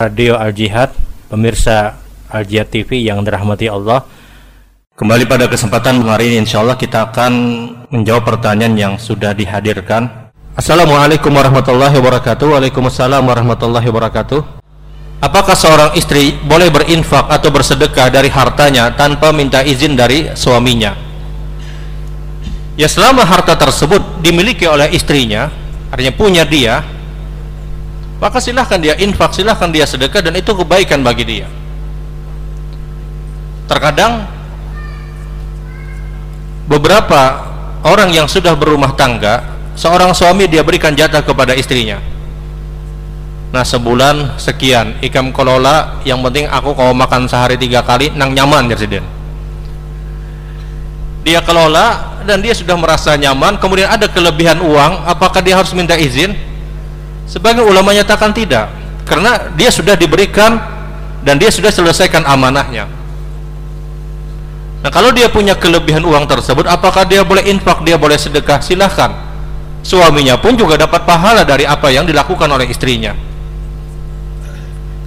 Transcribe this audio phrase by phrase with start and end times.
[0.00, 0.96] Radio Al Jihad,
[1.28, 2.00] pemirsa
[2.32, 4.04] Al Jihad TV yang dirahmati Allah.
[4.96, 7.32] Kembali pada kesempatan hari ini insya Allah kita akan
[7.92, 10.32] menjawab pertanyaan yang sudah dihadirkan.
[10.56, 12.52] Assalamualaikum warahmatullahi wabarakatuh.
[12.52, 14.40] Waalaikumsalam warahmatullahi wabarakatuh.
[15.20, 20.96] Apakah seorang istri boleh berinfak atau bersedekah dari hartanya tanpa minta izin dari suaminya?
[22.80, 25.52] Ya selama harta tersebut dimiliki oleh istrinya,
[25.92, 26.80] artinya punya dia,
[28.20, 31.48] maka silahkan dia infak, silahkan dia sedekah dan itu kebaikan bagi dia.
[33.64, 34.28] Terkadang
[36.68, 37.48] beberapa
[37.80, 39.40] orang yang sudah berumah tangga,
[39.72, 41.96] seorang suami dia berikan jatah kepada istrinya.
[43.50, 48.68] Nah sebulan sekian, ikam kelola, yang penting aku kalau makan sehari tiga kali, nang nyaman
[48.68, 49.02] presiden.
[51.24, 55.96] Dia kelola dan dia sudah merasa nyaman kemudian ada kelebihan uang apakah dia harus minta
[55.96, 56.49] izin
[57.30, 58.66] sebagai ulama nyatakan tidak.
[59.06, 60.58] Karena dia sudah diberikan
[61.22, 62.90] dan dia sudah selesaikan amanahnya.
[64.80, 68.58] Nah kalau dia punya kelebihan uang tersebut apakah dia boleh infak dia boleh sedekah?
[68.58, 69.14] Silahkan.
[69.86, 73.14] Suaminya pun juga dapat pahala dari apa yang dilakukan oleh istrinya.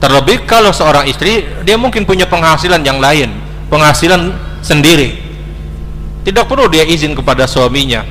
[0.00, 3.30] Terlebih kalau seorang istri dia mungkin punya penghasilan yang lain
[3.72, 5.16] penghasilan sendiri.
[6.28, 8.04] Tidak perlu dia izin kepada suaminya.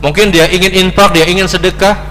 [0.00, 2.07] Mungkin dia ingin infak dia ingin sedekah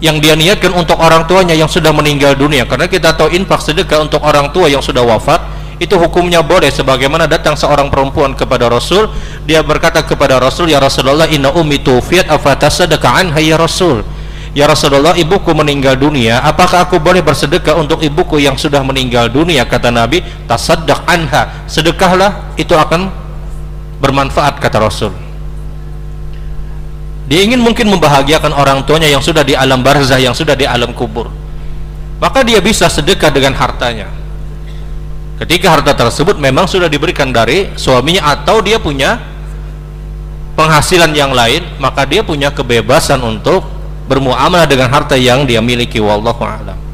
[0.00, 2.64] yang dia niatkan untuk orang tuanya yang sudah meninggal dunia.
[2.64, 5.44] Karena kita tahu infak sedekah untuk orang tua yang sudah wafat
[5.80, 9.12] itu hukumnya boleh sebagaimana datang seorang perempuan kepada Rasul.
[9.44, 14.04] Dia berkata kepada Rasul ya Rasulullah inna ummi tufiat afatasadaka anha ya Rasul.
[14.50, 16.42] Ya Rasulullah ibuku meninggal dunia.
[16.42, 19.62] Apakah aku boleh bersedekah untuk ibuku yang sudah meninggal dunia?
[19.68, 21.64] Kata Nabi tasaddaq anha.
[21.70, 23.08] Sedekahlah itu akan
[24.00, 25.29] bermanfaat kata Rasul
[27.30, 30.90] dia ingin mungkin membahagiakan orang tuanya yang sudah di alam barzah yang sudah di alam
[30.90, 31.30] kubur.
[32.18, 34.10] Maka dia bisa sedekah dengan hartanya.
[35.38, 39.22] Ketika harta tersebut memang sudah diberikan dari suaminya atau dia punya
[40.58, 43.62] penghasilan yang lain maka dia punya kebebasan untuk
[44.10, 46.02] bermuamalah dengan harta yang dia miliki.
[46.02, 46.89] Wallahu a'lam